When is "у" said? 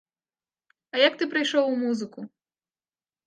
1.73-1.77